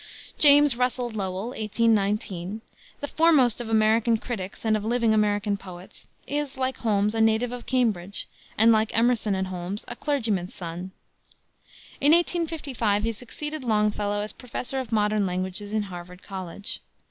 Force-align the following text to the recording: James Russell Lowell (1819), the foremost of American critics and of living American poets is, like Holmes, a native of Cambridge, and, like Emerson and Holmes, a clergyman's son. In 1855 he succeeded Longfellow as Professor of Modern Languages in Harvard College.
James 0.39 0.75
Russell 0.75 1.11
Lowell 1.11 1.49
(1819), 1.49 2.61
the 3.01 3.07
foremost 3.07 3.61
of 3.61 3.69
American 3.69 4.17
critics 4.17 4.65
and 4.65 4.75
of 4.75 4.83
living 4.83 5.13
American 5.13 5.57
poets 5.57 6.07
is, 6.25 6.57
like 6.57 6.77
Holmes, 6.77 7.13
a 7.13 7.21
native 7.21 7.51
of 7.51 7.67
Cambridge, 7.67 8.27
and, 8.57 8.71
like 8.71 8.97
Emerson 8.97 9.35
and 9.35 9.45
Holmes, 9.49 9.85
a 9.87 9.95
clergyman's 9.95 10.55
son. 10.55 10.89
In 11.99 12.13
1855 12.13 13.03
he 13.03 13.11
succeeded 13.11 13.63
Longfellow 13.63 14.21
as 14.21 14.33
Professor 14.33 14.79
of 14.79 14.91
Modern 14.91 15.27
Languages 15.27 15.71
in 15.71 15.83
Harvard 15.83 16.23
College. 16.23 16.81